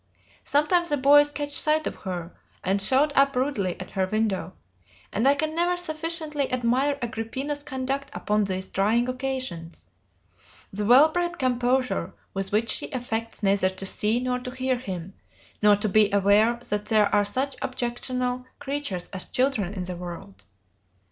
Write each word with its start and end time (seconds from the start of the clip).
Sometimes 0.43 0.89
the 0.89 0.97
boys 0.97 1.31
catch 1.31 1.51
sight 1.53 1.85
of 1.85 1.95
her, 1.97 2.33
and 2.63 2.81
shout 2.81 3.15
up 3.15 3.35
rudely 3.35 3.79
at 3.79 3.91
her 3.91 4.07
window; 4.07 4.53
and 5.13 5.27
I 5.27 5.35
can 5.35 5.53
never 5.53 5.77
sufficiently 5.77 6.51
admire 6.51 6.97
Agrippina's 7.03 7.61
conduct 7.61 8.09
upon 8.11 8.45
these 8.45 8.67
trying 8.67 9.07
occasions, 9.07 9.85
the 10.73 10.85
well 10.85 11.09
bred 11.09 11.37
composure 11.37 12.15
with 12.33 12.51
which 12.51 12.69
she 12.71 12.89
affects 12.89 13.43
neither 13.43 13.69
to 13.69 13.85
see 13.85 14.19
nor 14.19 14.39
to 14.39 14.49
hear 14.49 14.77
them, 14.83 15.13
nor 15.61 15.75
to 15.75 15.87
be 15.87 16.11
aware 16.11 16.55
that 16.71 16.85
there 16.85 17.05
are 17.13 17.23
such 17.23 17.55
objectionable 17.61 18.47
creatures 18.59 19.07
as 19.09 19.25
children 19.25 19.75
in 19.75 19.83
the 19.83 19.95
world. 19.95 20.45